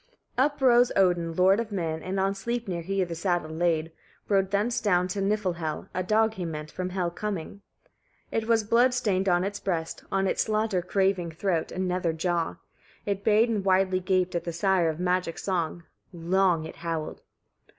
[0.33, 0.33] ]6.
[0.39, 3.91] Uprose Odin lord of men and on Sleipnir he the saddle laid;
[4.27, 5.89] rode thence down to Niflhel.
[5.93, 7.61] A dog he met, from Hel coming.
[8.31, 8.41] 7.
[8.43, 12.55] It was blood stained on its breast, on its slaughter craving throat, and nether jaw.
[13.05, 17.21] It bayed and widely gaped at the sire of magic song: long it howled.